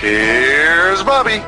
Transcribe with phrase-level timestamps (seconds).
[0.00, 1.38] Here's Bobby.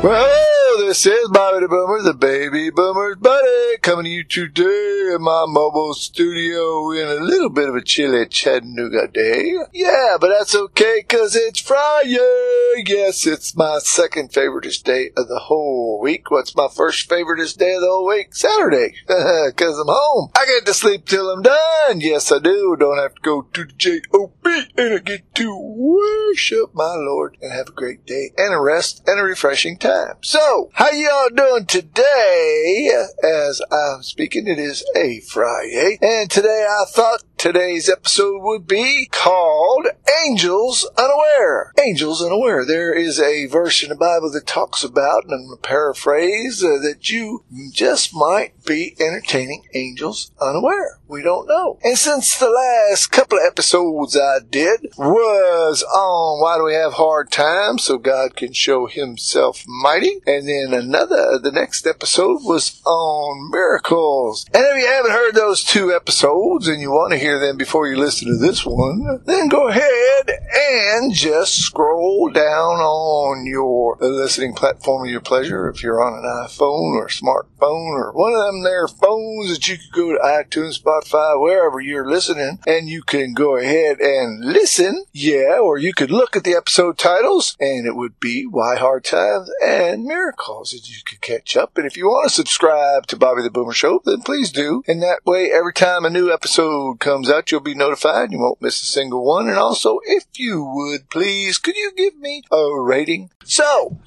[0.00, 5.22] Well, this is Bobby the Boomer, the baby boomer's buddy, coming to you today in
[5.22, 9.54] my mobile studio in a little bit of a chilly Chattanooga day.
[9.72, 12.84] Yeah, but that's okay, cause it's Friday.
[12.86, 16.30] Yes, it's my second favoriteest day of the whole week.
[16.30, 18.34] What's my first favoriteest day of the whole week?
[18.34, 20.30] Saturday, cause I'm home.
[20.36, 22.00] I get to sleep till I'm done.
[22.00, 22.76] Yes, I do.
[22.78, 27.52] Don't have to go to the J-O-B and I get to worship my Lord and
[27.52, 30.16] have a great day and a rest and a refreshing time.
[30.22, 32.90] So, how y'all doing today?
[33.22, 39.08] As I'm speaking, it is a Friday, and today I thought today's episode would be
[39.10, 39.86] called
[40.24, 41.72] Angels Unaware.
[41.80, 42.64] Angels Unaware.
[42.64, 46.64] There is a verse in the Bible that talks about, and I'm going to paraphrase,
[46.64, 50.98] uh, that you just might be entertaining angels unaware.
[51.08, 51.78] We don't know.
[51.84, 56.94] And since the last couple of episodes I did was on why do we have
[56.94, 60.20] hard times so God can show himself mighty.
[60.26, 64.46] And then another, the next episode was on miracles.
[64.52, 67.88] And if you haven't heard those two episodes and you want to hear them before
[67.88, 74.54] you listen to this one, then go ahead and just scroll down on your listening
[74.54, 75.68] platform of your pleasure.
[75.68, 79.76] If you're on an iPhone or smartphone or one of them there phones that you
[79.76, 85.04] could go to iTunes, Spotify, wherever you're listening, and you can go ahead and listen.
[85.12, 89.04] Yeah, or you could look at the episode titles and it would be Why Hard
[89.04, 91.76] Times and Miracles that you could catch up.
[91.76, 94.82] And if you want to subscribe to Bobby the Boomer Show, then please do.
[94.86, 98.32] And that way, every time a new episode comes out, you'll be notified.
[98.32, 99.48] You won't miss a single one.
[99.48, 103.30] And also, if you would please, could you give me a rating?
[103.44, 103.98] So,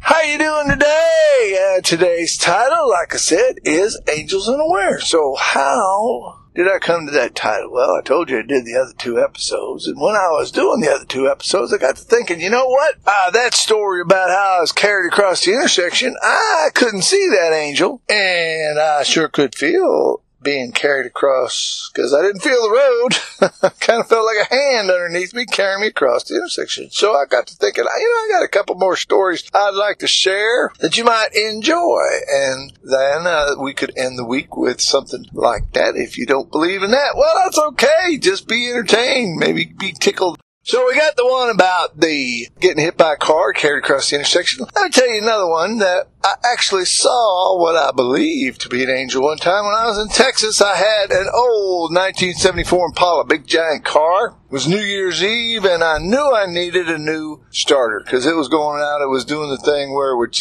[0.00, 1.76] how you doing today?
[1.76, 5.00] Uh, today's title, like I said, is Angels Unaware.
[5.00, 7.70] So how did I come to that title?
[7.70, 10.80] Well, I told you I did the other two episodes, and when I was doing
[10.80, 12.96] the other two episodes, I got to thinking, you know what?
[13.06, 17.54] Uh, that story about how I was carried across the intersection, I couldn't see that
[17.54, 23.50] angel, and I sure could feel being carried across because I didn't feel the road.
[23.80, 26.90] Kind of felt like a hand underneath me carrying me across the intersection.
[26.90, 29.98] So I got to thinking, you know, I got a couple more stories I'd like
[29.98, 32.02] to share that you might enjoy.
[32.30, 35.96] And then uh, we could end the week with something like that.
[35.96, 38.18] If you don't believe in that, well, that's okay.
[38.18, 39.38] Just be entertained.
[39.38, 43.52] Maybe be tickled so we got the one about the getting hit by a car
[43.52, 44.66] carried across the intersection.
[44.74, 48.82] Let me tell you another one that I actually saw what I believe to be
[48.82, 50.60] an angel one time when I was in Texas.
[50.60, 54.36] I had an old 1974 Impala, big giant car.
[54.50, 58.36] It was New Year's Eve and I knew I needed a new starter because it
[58.36, 59.02] was going out.
[59.02, 60.36] It was doing the thing where it would,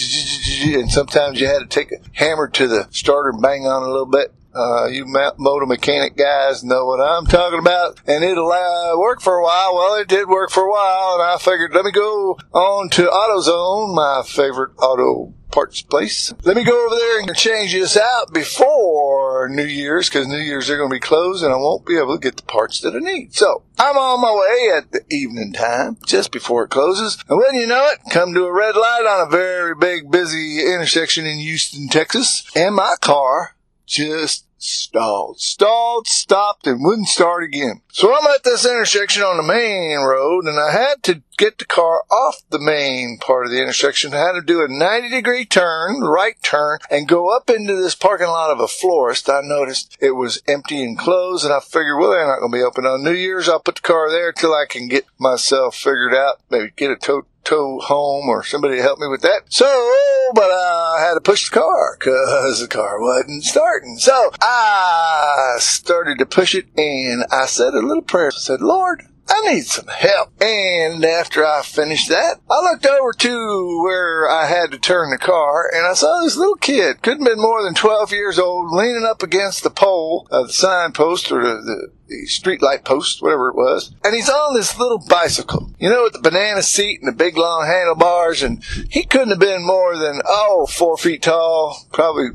[0.64, 3.90] and sometimes you had to take a hammer to the starter and bang on a
[3.90, 4.34] little bit.
[4.54, 9.36] Uh, you motor mechanic guys know what I'm talking about, and it'll uh, work for
[9.36, 9.76] a while.
[9.76, 13.04] Well, it did work for a while, and I figured let me go on to
[13.04, 16.34] AutoZone, my favorite auto parts place.
[16.44, 20.68] Let me go over there and change this out before New Year's because New Year's
[20.68, 22.96] they're going to be closed and I won't be able to get the parts that
[22.96, 23.34] I need.
[23.34, 27.18] So I'm on my way at the evening time just before it closes.
[27.28, 30.60] And when you know it, come to a red light on a very big busy
[30.60, 32.44] intersection in Houston, Texas.
[32.56, 33.56] And my car
[33.90, 37.82] just stalled, stalled, stopped, and wouldn't start again.
[37.92, 41.66] So I'm at this intersection on the main road, and I had to get the
[41.66, 44.14] car off the main part of the intersection.
[44.14, 47.96] I had to do a 90 degree turn, right turn, and go up into this
[47.96, 49.30] parking lot of a florist.
[49.30, 52.58] I noticed it was empty and closed, and I figured, well, they're not going to
[52.58, 53.50] be open on New Year's.
[53.50, 56.96] I'll put the car there till I can get myself figured out, maybe get a
[56.96, 59.42] tow tow home or somebody to help me with that.
[59.50, 59.66] So,
[60.36, 63.98] but I had to push the car because the car wasn't starting.
[63.98, 68.28] So I started to push it and I said a little prayer.
[68.28, 70.42] I said, Lord, I need some help.
[70.42, 75.18] And after I finished that, I looked over to where I had to turn the
[75.18, 78.72] car and I saw this little kid, couldn't have been more than 12 years old,
[78.72, 83.22] leaning up against the pole of the signpost or the, the the street light post,
[83.22, 87.00] whatever it was, and he's on this little bicycle, you know, with the banana seat
[87.00, 91.22] and the big long handlebars, and he couldn't have been more than, oh, four feet
[91.22, 92.30] tall, probably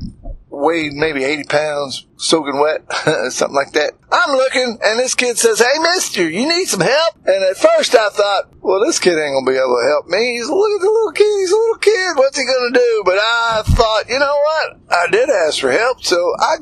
[0.55, 2.81] weighed maybe 80 pounds, soaking wet,
[3.31, 3.93] something like that.
[4.11, 7.15] I'm looking, and this kid says, Hey, mister, you need some help?
[7.25, 10.37] And at first I thought, well, this kid ain't gonna be able to help me.
[10.37, 13.03] He's, look at the little kid, he's a little kid, what's he gonna do?
[13.05, 14.77] But I thought, you know what?
[14.89, 16.55] I did ask for help, so I,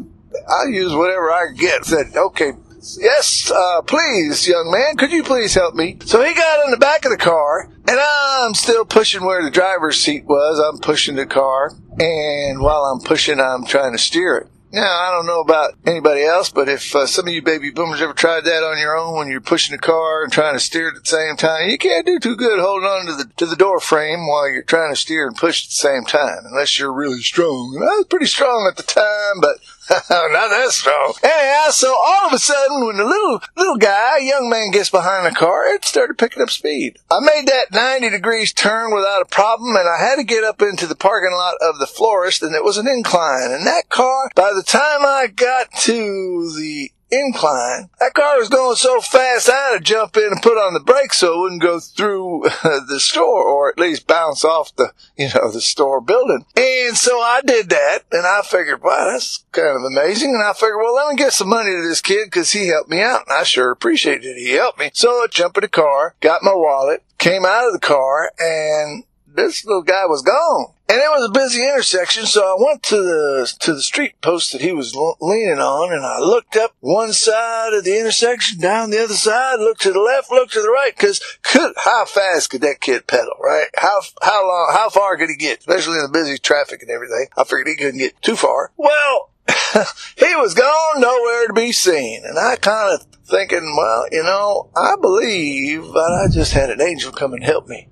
[0.49, 1.85] I use whatever I get.
[1.85, 2.53] Said, okay,
[2.99, 5.97] Yes, uh, please, young man, could you please help me?
[6.03, 9.51] So he got in the back of the car, and I'm still pushing where the
[9.51, 10.59] driver's seat was.
[10.59, 14.47] I'm pushing the car, and while I'm pushing, I'm trying to steer it.
[14.73, 18.01] Now, I don't know about anybody else, but if uh, some of you baby boomers
[18.01, 20.89] ever tried that on your own when you're pushing a car and trying to steer
[20.89, 23.55] at the same time, you can't do too good holding on to the to the
[23.55, 26.91] door frame while you're trying to steer and push at the same time, unless you're
[26.91, 27.73] really strong.
[27.75, 29.57] And I was pretty strong at the time, but
[30.09, 31.13] not that strong.
[31.23, 35.25] Anyhow, so all of a sudden, when the little little guy, young man, gets behind
[35.25, 36.99] the car, it started picking up speed.
[37.11, 40.61] I made that 90 degrees turn without a problem, and I had to get up
[40.61, 43.51] into the parking lot of the florist, and it was an incline.
[43.51, 47.89] And that car, by the time I got to the incline.
[47.99, 50.79] That car was going so fast, I had to jump in and put on the
[50.79, 55.29] brakes so it wouldn't go through the store or at least bounce off the, you
[55.33, 56.45] know, the store building.
[56.57, 60.31] And so I did that and I figured, wow, that's kind of amazing.
[60.31, 62.89] And I figured, well, let me get some money to this kid because he helped
[62.89, 64.39] me out and I sure appreciated it.
[64.39, 64.91] He helped me.
[64.93, 69.03] So I jumped in the car, got my wallet, came out of the car and
[69.35, 70.73] this little guy was gone.
[70.89, 74.51] And it was a busy intersection, so I went to the to the street post
[74.51, 78.89] that he was leaning on, and I looked up one side of the intersection, down
[78.89, 81.21] the other side, looked to the left, looked to the right, because
[81.77, 83.67] how fast could that kid pedal, right?
[83.75, 87.27] How how long, how far could he get, especially in the busy traffic and everything?
[87.37, 88.71] I figured he couldn't get too far.
[88.77, 89.31] Well,
[90.17, 94.69] he was gone, nowhere to be seen, and I kind of thinking, well, you know,
[94.75, 97.87] I believe that I just had an angel come and help me.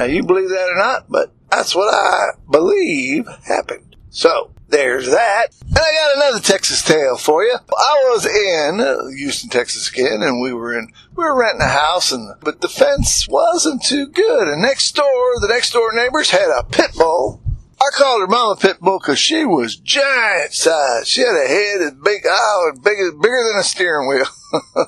[0.00, 3.96] Now you believe that or not, but that's what I believe happened.
[4.08, 5.48] So, there's that.
[5.60, 7.54] And I got another Texas tale for you.
[7.54, 12.12] I was in Houston, Texas again, and we were in, we were renting a house,
[12.12, 14.48] and, but the fence wasn't too good.
[14.48, 17.42] And next door, the next door neighbors had a pit bull
[17.82, 21.08] I called her Mama Pitbull because she was giant size.
[21.08, 24.26] She had a head as big, oh, big, bigger than a steering wheel,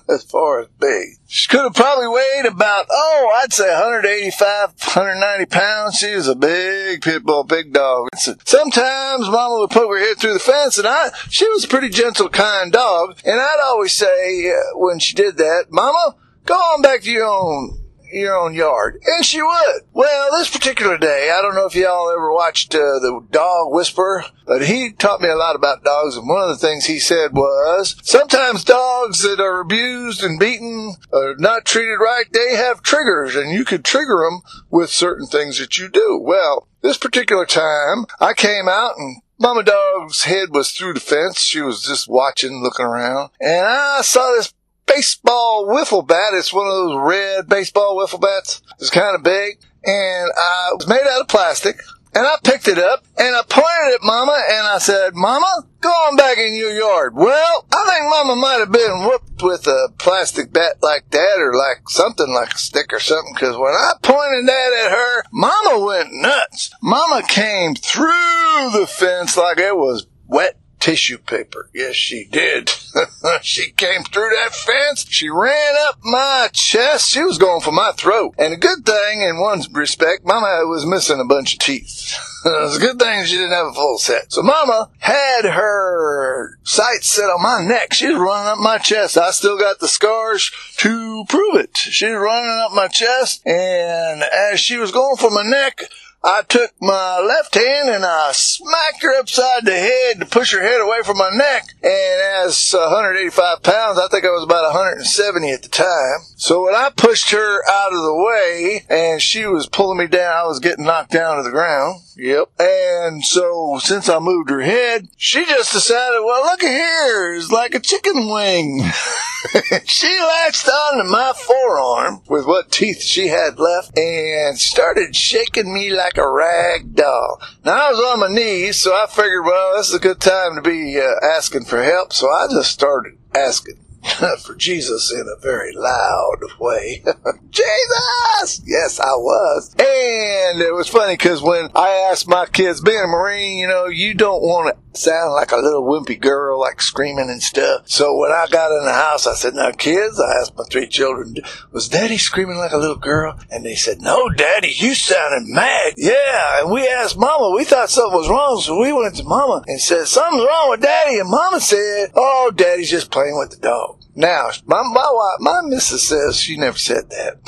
[0.10, 1.16] as far as big.
[1.26, 5.96] She could have probably weighed about, oh, I'd say 185, 190 pounds.
[5.96, 8.08] She was a big pit bull, big dog.
[8.14, 11.88] Sometimes Mama would poke her head through the fence, and I, she was a pretty
[11.88, 13.18] gentle, kind dog.
[13.24, 17.26] And I'd always say uh, when she did that, Mama, go on back to your
[17.26, 17.81] own
[18.20, 19.00] your own yard.
[19.04, 19.82] And she would.
[19.92, 24.24] Well, this particular day, I don't know if y'all ever watched uh, the dog whisper,
[24.46, 26.16] but he taught me a lot about dogs.
[26.16, 30.94] And one of the things he said was sometimes dogs that are abused and beaten
[31.12, 35.58] or not treated right, they have triggers and you could trigger them with certain things
[35.58, 36.18] that you do.
[36.22, 41.40] Well, this particular time, I came out and Mama Dog's head was through the fence.
[41.40, 43.30] She was just watching, looking around.
[43.40, 44.54] And I saw this
[44.86, 46.34] baseball wiffle bat.
[46.34, 48.62] It's one of those red baseball wiffle bats.
[48.78, 51.80] It's kind of big and it was made out of plastic.
[52.14, 55.88] And I picked it up and I pointed at Mama and I said, Mama, go
[55.88, 57.14] on back in your yard.
[57.14, 61.54] Well, I think Mama might have been whooped with a plastic bat like that or
[61.54, 65.86] like something like a stick or something because when I pointed that at her, Mama
[65.86, 66.70] went nuts.
[66.82, 71.70] Mama came through the fence like it was wet tissue paper.
[71.72, 72.68] Yes, she did.
[73.42, 75.06] she came through that fence.
[75.08, 77.10] She ran up my chest.
[77.10, 78.34] She was going for my throat.
[78.36, 82.18] And a good thing, in one respect, Mama was missing a bunch of teeth.
[82.44, 84.32] it was a good thing she didn't have a full set.
[84.32, 87.92] So Mama had her sights set on my neck.
[87.92, 89.16] She was running up my chest.
[89.16, 91.76] I still got the scars to prove it.
[91.76, 95.82] She was running up my chest, and as she was going for my neck,
[96.24, 100.62] I took my left hand and I smacked her upside the head to push her
[100.62, 101.74] head away from my neck.
[101.82, 106.20] And as 185 pounds, I think I was about 170 at the time.
[106.36, 110.36] So when I pushed her out of the way and she was pulling me down,
[110.36, 112.02] I was getting knocked down to the ground.
[112.16, 112.50] Yep.
[112.58, 117.34] And so since I moved her head, she just decided, well, look at here.
[117.34, 118.82] It's like a chicken wing.
[119.84, 125.90] she latched onto my forearm with what teeth she had left and started shaking me
[125.90, 127.40] like a rag doll.
[127.64, 130.54] Now I was on my knees, so I figured, well, this is a good time
[130.56, 132.12] to be uh, asking for help.
[132.12, 133.78] So I just started asking
[134.44, 137.02] for Jesus in a very loud way.
[137.50, 138.62] Jesus!
[138.66, 139.74] Yes, I was.
[139.78, 143.86] And it was funny because when I asked my kids, being a Marine, you know,
[143.86, 147.88] you don't want to sound like a little wimpy girl, like screaming and stuff.
[147.88, 150.88] So when I got in the house, I said, now kids, I asked my three
[150.88, 151.36] children,
[151.70, 153.38] was daddy screaming like a little girl?
[153.50, 155.94] And they said, no, daddy, you sounded mad.
[155.96, 156.60] Yeah.
[156.60, 158.60] And we asked mama, we thought something was wrong.
[158.60, 161.18] So we went to mama and said, something's wrong with daddy.
[161.18, 163.91] And mama said, oh, daddy's just playing with the dog.
[164.14, 167.38] Now, my, my wife, my missus says she never said that.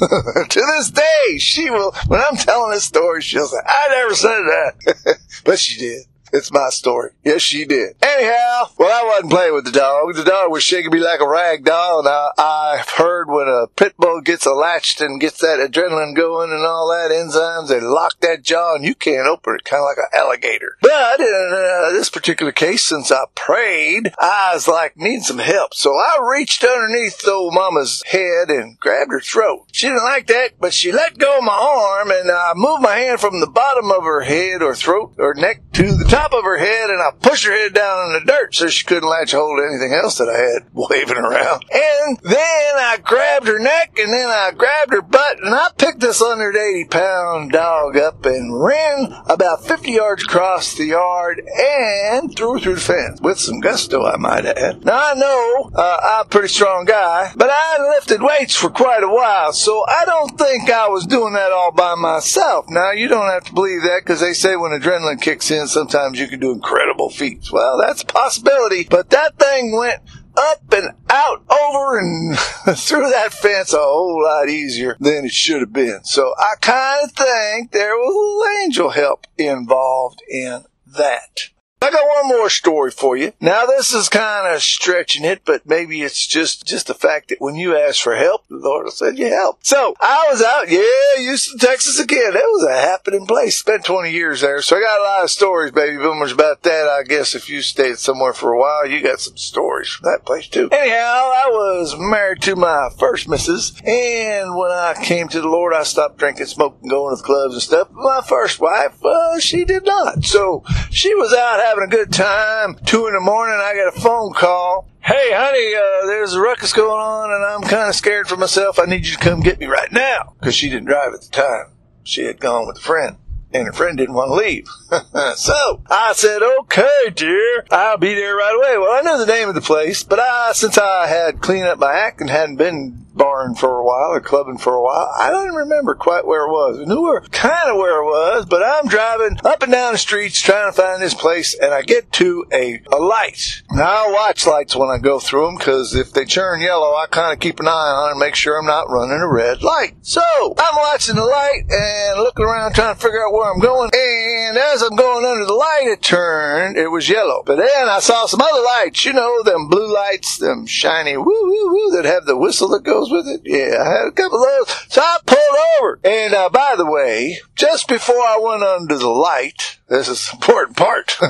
[0.50, 4.30] to this day, she will, when I'm telling this story, she'll say, I never said
[4.30, 5.18] that.
[5.44, 6.02] but she did.
[6.32, 7.10] It's my story.
[7.24, 7.94] Yes, she did.
[8.02, 10.14] Anyhow, well, I wasn't playing with the dog.
[10.14, 13.66] The dog was shaking me like a rag doll, and I, I've heard when a
[13.66, 18.18] pit bull gets latched and gets that adrenaline going and all that enzymes, they lock
[18.20, 20.78] that jaw and you can't open it, kind of like an alligator.
[20.80, 25.74] But in uh, this particular case, since I prayed, I was like, need some help.
[25.74, 29.66] So I reached underneath old mama's head and grabbed her throat.
[29.72, 32.96] She didn't like that, but she let go of my arm and I moved my
[32.96, 36.32] hand from the bottom of her head or throat or neck to the top top
[36.34, 39.08] of her head and I pushed her head down in the dirt so she couldn't
[39.08, 41.64] latch hold of anything else that I had waving around.
[41.72, 46.00] And then I grabbed her neck and then I grabbed her butt and I picked
[46.00, 52.60] this 180 pound dog up and ran about 50 yards across the yard and threw
[52.60, 54.84] through the fence with some gusto, I might add.
[54.84, 59.02] Now I know uh, I'm a pretty strong guy, but I lifted weights for quite
[59.02, 62.66] a while, so I don't think I was doing that all by myself.
[62.68, 66.11] Now you don't have to believe that because they say when adrenaline kicks in, sometimes
[66.18, 67.52] you can do incredible feats.
[67.52, 70.00] Well, that's a possibility, but that thing went
[70.36, 72.38] up and out, over and
[72.78, 76.04] through that fence a whole lot easier than it should have been.
[76.04, 81.48] So I kind of think there was a little angel help involved in that.
[81.82, 83.32] I got one more story for you.
[83.40, 87.40] Now this is kind of stretching it, but maybe it's just just the fact that
[87.40, 89.58] when you ask for help, the Lord will send you help.
[89.62, 92.34] So I was out, yeah, Houston, Texas again.
[92.34, 93.58] That was a happening place.
[93.58, 96.86] Spent 20 years there, so I got a lot of stories, baby boomers, about that.
[96.86, 100.24] I guess if you stayed somewhere for a while, you got some stories from that
[100.24, 100.68] place too.
[100.70, 105.74] Anyhow, I was married to my first missus, and when I came to the Lord,
[105.74, 107.88] I stopped drinking, smoking, going to the clubs and stuff.
[107.90, 110.24] My first wife, uh, she did not.
[110.24, 112.74] So she was out having a good time.
[112.84, 114.90] Two in the morning, I got a phone call.
[115.00, 118.78] Hey, honey, uh, there's a ruckus going on, and I'm kind of scared for myself.
[118.78, 120.34] I need you to come get me right now.
[120.38, 121.72] Because she didn't drive at the time.
[122.04, 123.16] She had gone with a friend
[123.54, 124.68] and her friend didn't want to leave.
[125.36, 128.78] so I said, okay, dear, I'll be there right away.
[128.78, 131.78] Well, I knew the name of the place, but I, since I had cleaned up
[131.78, 135.10] my act and hadn't been barring for a while or clubbing for a while.
[135.18, 136.80] I don't remember quite where it was.
[136.80, 140.40] I knew kind of where it was, but I'm driving up and down the streets
[140.40, 143.62] trying to find this place and I get to a, a light.
[143.70, 147.06] Now I watch lights when I go through them because if they turn yellow, I
[147.10, 149.94] kind of keep an eye on and make sure I'm not running a red light.
[150.02, 150.22] So
[150.58, 153.90] I'm watching the light and looking around trying to figure out where I'm going.
[153.92, 157.42] And as I'm going under the light, it turned, it was yellow.
[157.44, 161.24] But then I saw some other lights, you know, them blue lights, them shiny woo
[161.26, 163.42] woo woo that have the whistle that goes with it.
[163.44, 164.92] Yeah, I had a couple of those.
[164.92, 165.40] So I pulled
[165.80, 166.00] over.
[166.04, 170.36] And uh, by the way, just before I went under the light, this is the
[170.36, 171.08] important part.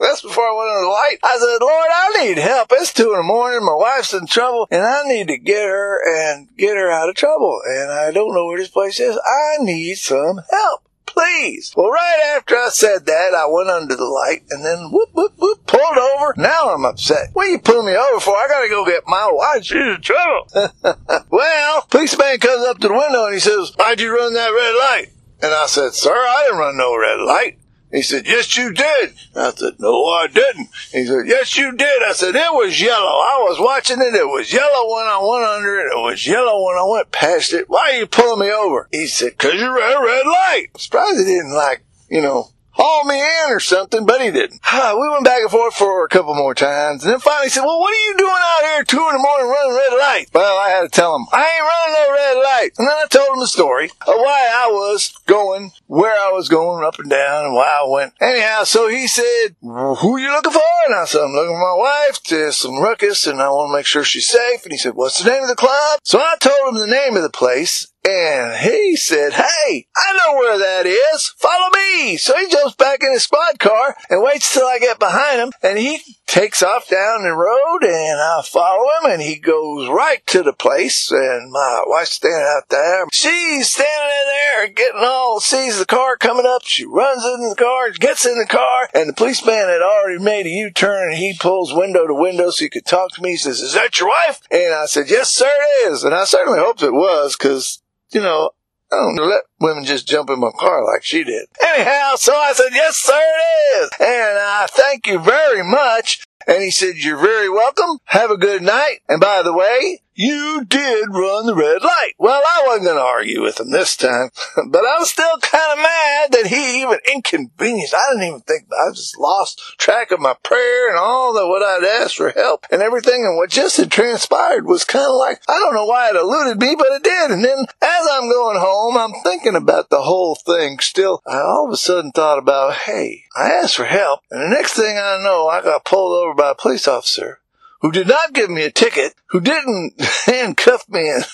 [0.00, 2.68] Just before I went under the light, I said, Lord, I need help.
[2.72, 3.64] It's two in the morning.
[3.64, 7.14] My wife's in trouble and I need to get her and get her out of
[7.14, 7.60] trouble.
[7.64, 9.18] And I don't know where this place is.
[9.24, 10.82] I need some help
[11.16, 11.72] please.
[11.76, 15.32] Well, right after I said that, I went under the light and then whoop, whoop,
[15.38, 16.34] whoop, pulled over.
[16.36, 17.30] Now I'm upset.
[17.32, 18.36] What you pulling me over for?
[18.36, 19.64] I gotta go get my wife.
[19.64, 20.46] She's in trouble.
[21.30, 24.74] well, policeman comes up to the window and he says, why'd you run that red
[24.78, 25.12] light?
[25.42, 27.58] And I said, sir, I didn't run no red light.
[27.92, 29.14] He said, yes, you did.
[29.34, 30.68] I said, no, I didn't.
[30.92, 32.02] He said, yes, you did.
[32.02, 33.06] I said, it was yellow.
[33.06, 34.14] I was watching it.
[34.14, 35.92] It was yellow when I went under it.
[35.92, 37.70] It was yellow when I went past it.
[37.70, 38.88] Why are you pulling me over?
[38.90, 40.66] He said, cause you ran a red light.
[40.74, 44.60] I'm surprised he didn't like, you know, haul me in or something, but he didn't.
[44.72, 47.80] we went back and forth for a couple more times, and then finally said, well,
[47.80, 50.26] what are you doing out here two in the morning running red light?
[50.32, 52.70] Well, I had to tell him, I ain't running no red light.
[52.78, 56.48] And then I told him the story of why I was going, where I was
[56.48, 58.12] going up and down, and why I went.
[58.20, 60.62] Anyhow, so he said, who you looking for?
[60.86, 62.22] And I said, I'm looking for my wife.
[62.28, 64.64] There's some ruckus, and I want to make sure she's safe.
[64.64, 66.00] And he said, what's the name of the club?
[66.02, 70.38] So I told him the name of the place, and he said, Hey, I know
[70.38, 71.34] where that is.
[71.36, 72.16] Follow me.
[72.16, 75.52] So he jumps back in his squad car and waits till I get behind him.
[75.62, 80.26] And he takes off down the road and I follow him and he goes right
[80.28, 81.10] to the place.
[81.10, 83.06] And my wife's standing out there.
[83.12, 86.62] She's standing in there getting all, sees the car coming up.
[86.64, 88.88] She runs in the car, gets in the car.
[88.94, 92.64] And the policeman had already made a U-turn and he pulls window to window so
[92.64, 93.30] he could talk to me.
[93.30, 94.40] He says, Is that your wife?
[94.50, 96.04] And I said, Yes, sir, it is.
[96.04, 98.50] And I certainly hoped it was because you know,
[98.96, 101.46] Don't let women just jump in my car like she did.
[101.62, 103.90] Anyhow, so I said, yes, sir, it is.
[104.00, 106.24] And I thank you very much.
[106.46, 107.98] And he said, you're very welcome.
[108.04, 109.00] Have a good night.
[109.08, 112.14] And by the way, you did run the red light.
[112.18, 114.30] Well, I wasn't going to argue with him this time,
[114.70, 117.94] but I was still kind of mad that he even inconvenienced.
[117.94, 121.62] I didn't even think, I just lost track of my prayer and all the what
[121.62, 123.26] I'd asked for help and everything.
[123.26, 126.58] And what just had transpired was kind of like, I don't know why it eluded
[126.60, 127.30] me, but it did.
[127.30, 130.78] And then as I'm going home, I'm thinking about the whole thing.
[130.78, 134.20] Still, I all of a sudden thought about, hey, I asked for help.
[134.30, 137.40] And the next thing I know, I got pulled over by a police officer
[137.80, 139.94] who did not give me a ticket, who didn't
[140.26, 141.24] handcuff me and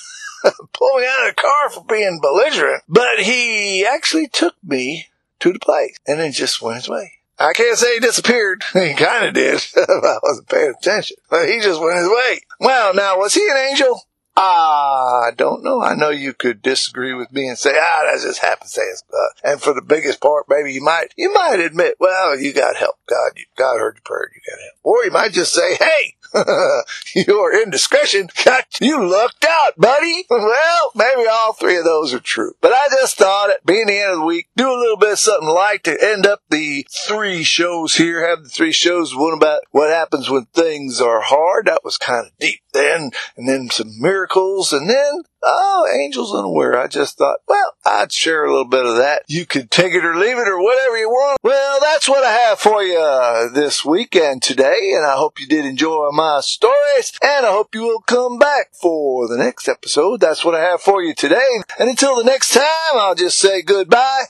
[0.73, 5.07] pull me out of the car for being belligerent, but he actually took me
[5.41, 7.13] to the place and then just went his way.
[7.39, 8.63] I can't say he disappeared.
[8.73, 9.61] He kind of did.
[9.77, 12.41] I wasn't paying attention, but he just went his way.
[12.61, 14.03] Well, now, was he an angel?
[14.37, 15.83] Ah, I don't know.
[15.83, 19.03] I know you could disagree with me and say, ah, that's just happenstance.
[19.13, 22.77] Uh, and for the biggest part, maybe you might, you might admit, well, you got
[22.77, 22.97] help.
[23.07, 24.31] God, you, God heard your prayer.
[24.35, 24.79] You got help.
[24.83, 26.17] Or you might just say, hey,
[27.15, 30.25] your indiscretion got you lucked out, buddy.
[30.31, 32.55] Well, maybe all three of those are true.
[32.61, 35.13] But I just thought it being the end of the week, do a little bit
[35.13, 38.27] of something light to end up the three shows here.
[38.27, 39.15] Have the three shows.
[39.15, 41.67] One about what happens when things are hard.
[41.67, 43.11] That was kind of deep then.
[43.37, 44.73] And then some miracles.
[44.73, 46.79] And then Oh, Angels Unaware.
[46.79, 49.23] I just thought, well, I'd share a little bit of that.
[49.27, 51.39] You could take it or leave it or whatever you want.
[51.43, 54.93] Well, that's what I have for you uh, this weekend today.
[54.95, 57.13] And I hope you did enjoy my stories.
[57.23, 60.21] And I hope you will come back for the next episode.
[60.21, 61.63] That's what I have for you today.
[61.79, 64.25] And until the next time, I'll just say goodbye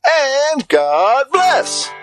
[0.55, 2.02] and God bless.